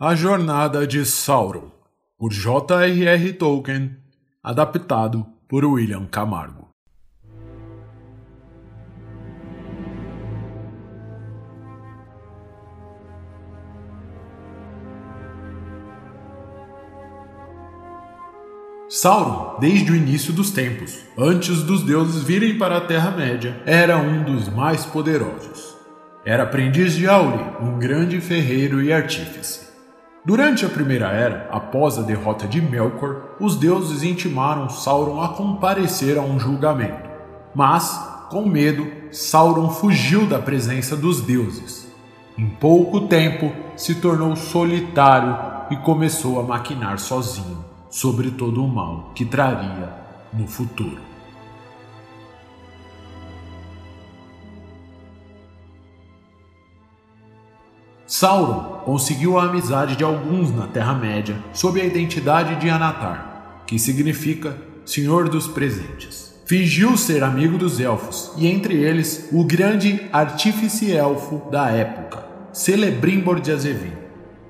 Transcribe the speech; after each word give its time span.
A 0.00 0.14
Jornada 0.14 0.86
de 0.86 1.04
Sauron, 1.04 1.72
por 2.16 2.32
J.R.R. 2.32 3.32
Tolkien, 3.32 3.96
adaptado 4.40 5.26
por 5.48 5.64
William 5.64 6.06
Camargo. 6.06 6.68
Sauron, 18.88 19.58
desde 19.58 19.90
o 19.90 19.96
início 19.96 20.32
dos 20.32 20.52
tempos, 20.52 20.96
antes 21.18 21.64
dos 21.64 21.82
deuses 21.82 22.22
virem 22.22 22.56
para 22.56 22.76
a 22.76 22.80
Terra-média, 22.80 23.60
era 23.66 23.98
um 23.98 24.22
dos 24.22 24.48
mais 24.48 24.86
poderosos. 24.86 25.76
Era 26.24 26.44
aprendiz 26.44 26.92
de 26.92 27.08
Auri, 27.08 27.42
um 27.60 27.80
grande 27.80 28.20
ferreiro 28.20 28.80
e 28.80 28.92
artífice. 28.92 29.66
Durante 30.28 30.66
a 30.66 30.68
Primeira 30.68 31.06
Era, 31.06 31.48
após 31.50 31.96
a 31.96 32.02
derrota 32.02 32.46
de 32.46 32.60
Melkor, 32.60 33.36
os 33.40 33.56
deuses 33.56 34.02
intimaram 34.02 34.68
Sauron 34.68 35.22
a 35.22 35.30
comparecer 35.30 36.18
a 36.18 36.20
um 36.20 36.38
julgamento. 36.38 37.08
Mas, 37.54 37.98
com 38.28 38.44
medo, 38.44 38.86
Sauron 39.10 39.70
fugiu 39.70 40.26
da 40.26 40.38
presença 40.38 40.94
dos 40.94 41.22
deuses. 41.22 41.90
Em 42.36 42.46
pouco 42.46 43.08
tempo, 43.08 43.50
se 43.74 43.94
tornou 43.94 44.36
solitário 44.36 45.34
e 45.70 45.76
começou 45.78 46.38
a 46.38 46.42
maquinar 46.42 46.98
sozinho 46.98 47.64
sobre 47.88 48.30
todo 48.30 48.62
o 48.62 48.68
mal 48.68 49.12
que 49.14 49.24
traria 49.24 49.94
no 50.30 50.46
futuro. 50.46 50.98
Sauron 58.18 58.80
conseguiu 58.84 59.38
a 59.38 59.44
amizade 59.44 59.94
de 59.94 60.02
alguns 60.02 60.50
na 60.52 60.66
Terra-média 60.66 61.36
sob 61.52 61.80
a 61.80 61.84
identidade 61.84 62.56
de 62.56 62.68
Anatar, 62.68 63.62
que 63.64 63.78
significa 63.78 64.56
Senhor 64.84 65.28
dos 65.28 65.46
Presentes. 65.46 66.34
Fingiu 66.44 66.96
ser 66.96 67.22
amigo 67.22 67.56
dos 67.56 67.78
elfos, 67.78 68.32
e 68.36 68.48
entre 68.48 68.74
eles 68.74 69.28
o 69.30 69.44
grande 69.44 70.00
artífice 70.12 70.90
elfo 70.90 71.48
da 71.48 71.70
época, 71.70 72.26
Celebrimbor 72.52 73.38
de 73.38 73.52
Azevin, 73.52 73.92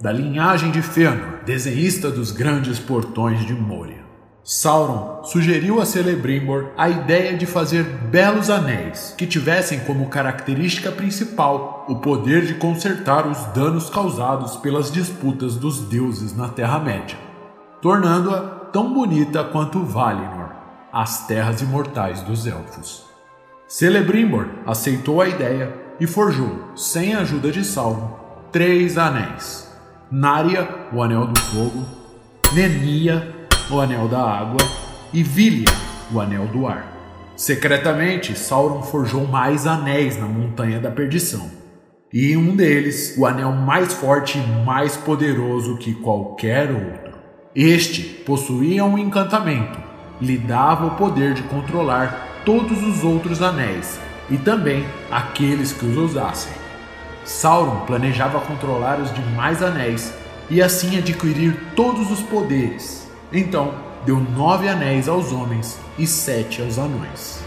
da 0.00 0.10
linhagem 0.10 0.70
de 0.70 0.80
Fëanor, 0.80 1.44
desenhista 1.44 2.10
dos 2.10 2.32
grandes 2.32 2.78
portões 2.78 3.44
de 3.44 3.52
Moria. 3.52 4.09
Sauron 4.42 5.22
sugeriu 5.22 5.80
a 5.80 5.84
Celebrimbor 5.84 6.70
a 6.76 6.88
ideia 6.88 7.36
de 7.36 7.44
fazer 7.44 7.84
belos 7.84 8.48
anéis 8.48 9.14
que 9.16 9.26
tivessem 9.26 9.80
como 9.80 10.08
característica 10.08 10.90
principal 10.90 11.84
o 11.88 11.96
poder 11.96 12.46
de 12.46 12.54
consertar 12.54 13.26
os 13.26 13.44
danos 13.52 13.90
causados 13.90 14.56
pelas 14.56 14.90
disputas 14.90 15.56
dos 15.56 15.80
deuses 15.80 16.34
na 16.34 16.48
Terra-média, 16.48 17.18
tornando-a 17.82 18.40
tão 18.72 18.94
bonita 18.94 19.44
quanto 19.44 19.84
Valinor, 19.84 20.50
as 20.92 21.26
terras 21.26 21.60
imortais 21.60 22.22
dos 22.22 22.46
elfos. 22.46 23.04
Celebrimbor 23.68 24.46
aceitou 24.66 25.20
a 25.20 25.28
ideia 25.28 25.72
e 26.00 26.06
forjou, 26.06 26.72
sem 26.74 27.14
a 27.14 27.20
ajuda 27.20 27.52
de 27.52 27.62
Sauron, 27.62 28.18
três 28.50 28.96
anéis: 28.96 29.70
Narya, 30.10 30.66
o 30.92 31.02
Anel 31.02 31.26
do 31.26 31.38
Fogo, 31.40 31.84
Nenia, 32.52 33.39
o 33.70 33.80
Anel 33.80 34.08
da 34.08 34.22
Água, 34.22 34.60
e 35.12 35.22
Vilya, 35.22 35.68
o 36.12 36.20
Anel 36.20 36.46
do 36.46 36.66
Ar. 36.66 36.86
Secretamente, 37.36 38.36
Sauron 38.36 38.82
forjou 38.82 39.26
mais 39.26 39.66
anéis 39.66 40.18
na 40.18 40.26
Montanha 40.26 40.78
da 40.78 40.90
Perdição. 40.90 41.50
E 42.12 42.36
um 42.36 42.56
deles, 42.56 43.14
o 43.16 43.24
anel 43.24 43.52
mais 43.52 43.94
forte 43.94 44.36
e 44.36 44.64
mais 44.64 44.96
poderoso 44.96 45.76
que 45.76 45.94
qualquer 45.94 46.70
outro. 46.70 47.18
Este 47.54 48.02
possuía 48.02 48.84
um 48.84 48.98
encantamento, 48.98 49.78
lhe 50.20 50.36
dava 50.36 50.86
o 50.86 50.96
poder 50.96 51.34
de 51.34 51.42
controlar 51.44 52.42
todos 52.44 52.82
os 52.82 53.04
outros 53.04 53.40
anéis 53.40 53.98
e 54.28 54.36
também 54.36 54.84
aqueles 55.10 55.72
que 55.72 55.86
os 55.86 55.96
usassem. 55.96 56.52
Sauron 57.24 57.86
planejava 57.86 58.40
controlar 58.40 59.00
os 59.00 59.14
demais 59.14 59.62
anéis 59.62 60.12
e 60.50 60.60
assim 60.60 60.98
adquirir 60.98 61.56
todos 61.76 62.10
os 62.10 62.20
poderes, 62.20 63.08
então 63.32 63.74
deu 64.04 64.18
nove 64.18 64.68
anéis 64.68 65.08
aos 65.08 65.32
homens 65.32 65.78
e 65.98 66.06
sete 66.06 66.62
aos 66.62 66.78
anões. 66.78 67.42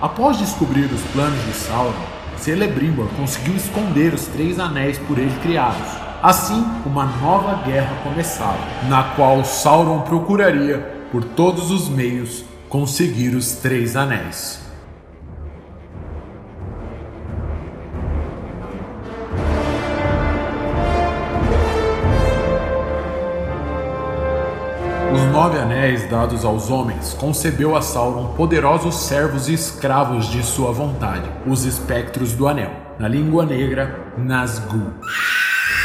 Após 0.00 0.38
descobrir 0.38 0.86
os 0.86 1.02
planos 1.12 1.44
de 1.44 1.52
Sauron, 1.52 1.92
Celebrimbor 2.38 3.06
conseguiu 3.18 3.54
esconder 3.54 4.14
os 4.14 4.26
três 4.28 4.58
anéis 4.58 4.98
por 4.98 5.18
ele 5.18 5.38
criados. 5.42 5.88
Assim, 6.22 6.64
uma 6.86 7.04
nova 7.04 7.62
guerra 7.64 7.98
começava, 8.02 8.58
na 8.88 9.02
qual 9.14 9.44
Sauron 9.44 10.00
procuraria, 10.00 10.78
por 11.12 11.22
todos 11.22 11.70
os 11.70 11.88
meios, 11.88 12.44
conseguir 12.68 13.34
os 13.34 13.52
três 13.56 13.94
anéis. 13.94 14.69
Nove 25.50 25.58
anéis 25.58 26.08
dados 26.08 26.44
aos 26.44 26.70
homens 26.70 27.12
concebeu 27.14 27.74
a 27.74 27.82
Sauron 27.82 28.34
poderosos 28.36 28.94
servos 28.94 29.48
e 29.48 29.54
escravos 29.54 30.26
de 30.26 30.44
sua 30.44 30.70
vontade, 30.70 31.28
os 31.44 31.64
espectros 31.64 32.34
do 32.34 32.46
anel, 32.46 32.70
na 33.00 33.08
língua 33.08 33.44
negra, 33.44 34.12
Nazgûl. 34.16 34.92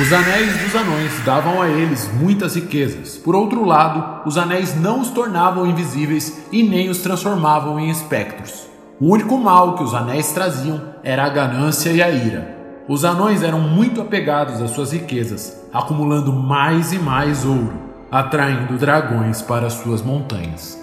Os 0.00 0.12
anéis 0.12 0.56
dos 0.62 0.76
anões 0.76 1.24
davam 1.24 1.60
a 1.60 1.68
eles 1.68 2.08
muitas 2.20 2.54
riquezas. 2.54 3.16
Por 3.16 3.34
outro 3.34 3.64
lado, 3.64 4.28
os 4.28 4.38
anéis 4.38 4.76
não 4.76 5.00
os 5.00 5.10
tornavam 5.10 5.66
invisíveis 5.66 6.40
e 6.52 6.62
nem 6.62 6.88
os 6.88 6.98
transformavam 6.98 7.80
em 7.80 7.90
espectros. 7.90 8.68
O 9.00 9.12
único 9.12 9.36
mal 9.36 9.74
que 9.74 9.82
os 9.82 9.92
anéis 9.92 10.30
traziam 10.30 10.80
era 11.02 11.24
a 11.24 11.28
ganância 11.28 11.90
e 11.90 12.00
a 12.00 12.08
ira. 12.08 12.56
Os 12.88 13.04
anões 13.04 13.42
eram 13.42 13.60
muito 13.60 14.00
apegados 14.00 14.62
às 14.62 14.70
suas 14.70 14.92
riquezas, 14.92 15.60
acumulando 15.72 16.32
mais 16.32 16.92
e 16.92 16.98
mais 16.98 17.44
ouro 17.44 17.87
atraindo 18.10 18.78
dragões 18.78 19.42
para 19.42 19.68
suas 19.70 20.02
montanhas. 20.02 20.78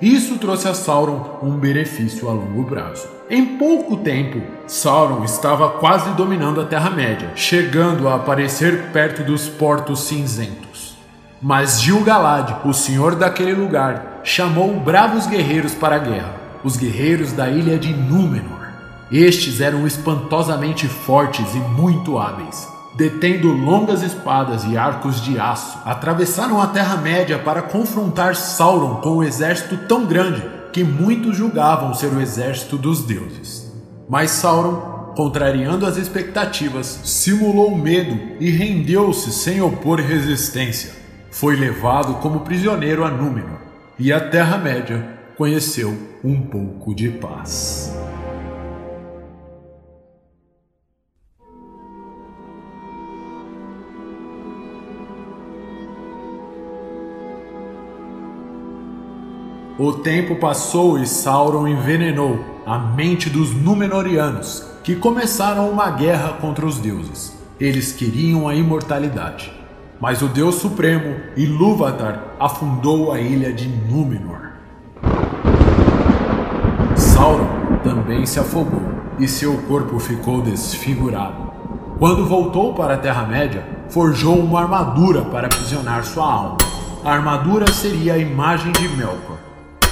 Isso 0.00 0.38
trouxe 0.38 0.68
a 0.68 0.74
Sauron 0.74 1.40
um 1.42 1.58
benefício 1.58 2.28
a 2.28 2.32
longo 2.32 2.64
prazo. 2.64 3.08
Em 3.28 3.58
pouco 3.58 3.96
tempo, 3.96 4.40
Sauron 4.66 5.24
estava 5.24 5.70
quase 5.70 6.10
dominando 6.10 6.60
a 6.60 6.64
Terra-média, 6.64 7.32
chegando 7.34 8.08
a 8.08 8.14
aparecer 8.14 8.92
perto 8.92 9.24
dos 9.24 9.48
Portos 9.48 10.04
Cinzentos. 10.04 10.96
Mas 11.42 11.82
Gil-galad, 11.82 12.64
o 12.64 12.72
senhor 12.72 13.16
daquele 13.16 13.54
lugar, 13.54 14.20
chamou 14.22 14.78
bravos 14.78 15.26
guerreiros 15.26 15.74
para 15.74 15.96
a 15.96 15.98
guerra, 15.98 16.34
os 16.62 16.76
guerreiros 16.76 17.32
da 17.32 17.48
ilha 17.48 17.76
de 17.76 17.92
Númenor. 17.92 18.57
Estes 19.10 19.60
eram 19.62 19.86
espantosamente 19.86 20.86
fortes 20.86 21.54
e 21.54 21.58
muito 21.58 22.18
hábeis. 22.18 22.68
Detendo 22.94 23.52
longas 23.52 24.02
espadas 24.02 24.64
e 24.64 24.76
arcos 24.76 25.22
de 25.22 25.38
aço, 25.38 25.78
atravessaram 25.84 26.60
a 26.60 26.66
Terra-média 26.66 27.38
para 27.38 27.62
confrontar 27.62 28.34
Sauron 28.34 28.96
com 28.96 29.18
um 29.18 29.22
exército 29.22 29.76
tão 29.86 30.04
grande 30.04 30.42
que 30.72 30.84
muitos 30.84 31.36
julgavam 31.36 31.94
ser 31.94 32.12
o 32.12 32.20
exército 32.20 32.76
dos 32.76 33.02
deuses. 33.02 33.72
Mas 34.08 34.32
Sauron, 34.32 35.12
contrariando 35.16 35.86
as 35.86 35.96
expectativas, 35.96 37.00
simulou 37.04 37.74
medo 37.76 38.18
e 38.40 38.50
rendeu-se 38.50 39.32
sem 39.32 39.62
opor 39.62 40.00
resistência. 40.00 40.92
Foi 41.30 41.56
levado 41.56 42.14
como 42.14 42.40
prisioneiro 42.40 43.04
a 43.04 43.10
Númenor, 43.10 43.58
e 43.98 44.12
a 44.12 44.20
Terra-média 44.20 45.18
conheceu 45.36 45.96
um 46.22 46.40
pouco 46.42 46.94
de 46.94 47.08
paz. 47.10 47.96
O 59.78 59.92
tempo 59.92 60.34
passou 60.34 60.98
e 60.98 61.06
Sauron 61.06 61.68
envenenou 61.68 62.44
a 62.66 62.76
mente 62.78 63.30
dos 63.30 63.54
Númenóreanos, 63.54 64.66
que 64.82 64.96
começaram 64.96 65.70
uma 65.70 65.88
guerra 65.90 66.32
contra 66.40 66.66
os 66.66 66.78
deuses. 66.78 67.32
Eles 67.60 67.92
queriam 67.92 68.48
a 68.48 68.56
imortalidade. 68.56 69.52
Mas 70.00 70.20
o 70.20 70.26
Deus 70.26 70.56
Supremo, 70.56 71.14
Ilúvatar, 71.36 72.34
afundou 72.40 73.12
a 73.12 73.20
ilha 73.20 73.52
de 73.52 73.68
Númenor. 73.68 74.50
Sauron 76.96 77.78
também 77.84 78.26
se 78.26 78.40
afogou 78.40 78.82
e 79.18 79.28
seu 79.28 79.58
corpo 79.68 80.00
ficou 80.00 80.42
desfigurado. 80.42 81.52
Quando 82.00 82.26
voltou 82.26 82.74
para 82.74 82.94
a 82.94 82.98
Terra-média, 82.98 83.64
forjou 83.88 84.38
uma 84.38 84.60
armadura 84.60 85.22
para 85.22 85.46
aprisionar 85.46 86.04
sua 86.04 86.24
alma 86.24 86.58
a 87.04 87.12
armadura 87.12 87.70
seria 87.72 88.14
a 88.14 88.18
imagem 88.18 88.72
de 88.72 88.88
Melkor. 88.88 89.37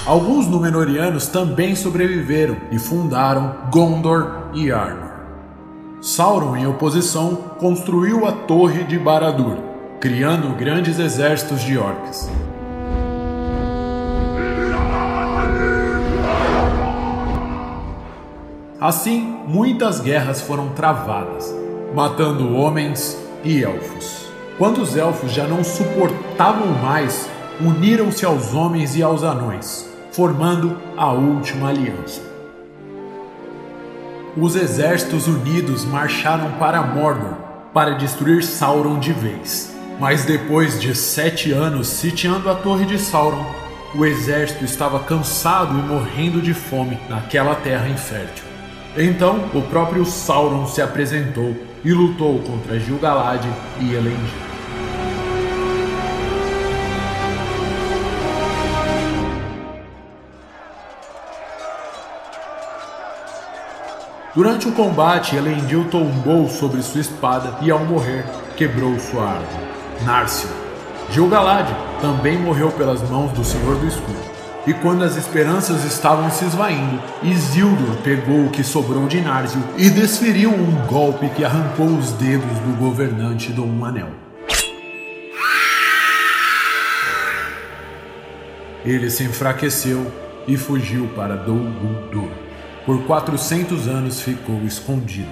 Alguns 0.07 0.47
Númenóreanos 0.47 1.27
também 1.27 1.75
sobreviveram 1.75 2.57
e 2.71 2.79
fundaram 2.79 3.57
Gondor 3.73 4.51
e 4.55 4.71
Arnor. 4.71 5.11
Sauron, 6.01 6.57
em 6.57 6.65
oposição, 6.65 7.35
construiu 7.59 8.25
a 8.25 8.31
Torre 8.31 8.85
de 8.85 8.97
Barad-dûr, 9.01 9.57
criando 9.99 10.57
grandes 10.57 11.01
exércitos 11.01 11.61
de 11.61 11.77
orcs. 11.77 12.31
Assim, 18.81 19.41
muitas 19.49 19.99
guerras 19.99 20.41
foram 20.41 20.69
travadas, 20.69 21.53
matando 21.93 22.55
homens 22.55 23.19
e 23.43 23.65
elfos. 23.65 24.29
Quando 24.57 24.83
os 24.83 24.97
elfos 24.97 25.33
já 25.33 25.49
não 25.49 25.65
suportavam 25.65 26.69
mais, 26.81 27.29
uniram-se 27.61 28.25
aos 28.25 28.55
homens 28.55 28.95
e 28.95 29.03
aos 29.03 29.25
anões, 29.25 29.96
formando 30.17 30.79
a 30.97 31.13
última 31.13 31.69
aliança. 31.69 32.23
Os 34.35 34.57
exércitos 34.57 35.29
unidos 35.29 35.85
marcharam 35.85 36.53
para 36.53 36.81
Mordor 36.83 37.35
para 37.75 37.97
destruir 37.97 38.43
Sauron 38.43 38.99
de 38.99 39.13
vez. 39.13 39.77
Mas 40.01 40.25
depois 40.25 40.81
de 40.81 40.95
sete 40.95 41.53
anos 41.53 41.89
sitiando 41.89 42.49
a 42.49 42.55
Torre 42.55 42.87
de 42.87 42.99
Sauron, 42.99 43.45
o 43.95 44.07
exército 44.07 44.65
estava 44.65 45.01
cansado 45.01 45.79
e 45.79 45.83
morrendo 45.83 46.41
de 46.41 46.55
fome 46.55 46.99
naquela 47.11 47.55
terra 47.55 47.87
infértil. 47.87 48.45
Então 48.97 49.51
o 49.53 49.61
próprio 49.61 50.07
Sauron 50.07 50.67
se 50.67 50.81
apresentou 50.81 51.55
e 51.85 51.93
lutou 51.93 52.39
contra 52.39 52.81
Gil-galad 52.81 53.45
e 53.81 53.93
Elendil. 53.93 54.46
Durante 64.37 64.69
o 64.69 64.73
combate, 64.73 65.35
Elendil 65.35 65.87
tombou 65.91 66.47
sobre 66.47 66.83
sua 66.83 67.01
espada 67.01 67.57
e, 67.63 67.71
ao 67.71 67.79
morrer, 67.79 68.23
quebrou 68.55 68.99
sua 69.01 69.31
árvore. 69.31 69.65
Nárcio. 70.05 70.51
Gil-galad 71.11 71.67
também 72.03 72.39
morreu 72.39 72.71
pelas 72.71 73.01
mãos 73.09 73.33
do 73.33 73.43
Senhor 73.43 73.79
do 73.79 73.87
Escudo. 73.87 74.37
E 74.67 74.75
quando 74.75 75.05
as 75.05 75.17
esperanças 75.17 75.85
estavam 75.85 76.31
se 76.31 76.45
esvaindo, 76.45 77.01
Isildur 77.23 77.97
pegou 78.05 78.45
o 78.45 78.51
que 78.51 78.63
sobrou 78.63 79.07
de 79.07 79.23
Narsil 79.23 79.63
e 79.79 79.89
desferiu 79.89 80.51
um 80.51 80.87
golpe 80.87 81.31
que 81.31 81.43
arrancou 81.43 81.87
os 81.87 82.13
dedos 82.13 82.59
do 82.59 82.77
governante 82.79 83.55
do 83.55 83.65
Um 83.65 83.87
Anel. 83.87 84.11
Ele 88.85 89.09
se 89.09 89.25
enfraqueceu 89.25 90.13
e 90.47 90.59
fugiu 90.59 91.09
para 91.17 91.37
Dol 91.37 91.57
Guldur 91.57 92.46
por 92.87 93.03
400 93.05 93.89
anos 93.89 94.21
ficou 94.21 94.63
escondido. 94.63 95.29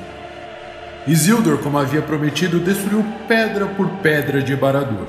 Isildur, 1.06 1.58
como 1.58 1.78
havia 1.78 2.02
prometido, 2.02 2.58
destruiu 2.58 3.04
pedra 3.28 3.66
por 3.66 3.88
pedra 4.02 4.42
de 4.42 4.56
Baradur. 4.56 5.06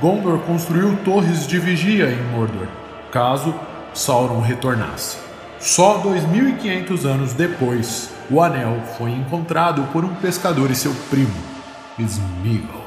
Gondor 0.00 0.38
construiu 0.40 0.96
torres 1.04 1.46
de 1.46 1.58
vigia 1.58 2.10
em 2.10 2.22
Mordor, 2.32 2.66
caso 3.12 3.54
Sauron 3.94 4.40
retornasse. 4.40 5.18
Só 5.60 5.98
2500 5.98 7.04
anos 7.04 7.32
depois, 7.32 8.10
o 8.30 8.40
anel 8.40 8.80
foi 8.96 9.10
encontrado 9.10 9.82
por 9.92 10.04
um 10.04 10.14
pescador 10.16 10.70
e 10.70 10.74
seu 10.74 10.94
primo, 11.10 11.34
Sméagol. 11.98 12.77